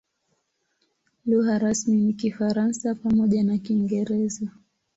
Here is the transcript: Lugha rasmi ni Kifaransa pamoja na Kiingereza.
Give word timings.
Lugha 1.25 1.59
rasmi 1.59 1.97
ni 1.97 2.13
Kifaransa 2.13 2.95
pamoja 2.95 3.43
na 3.43 3.57
Kiingereza. 3.57 4.47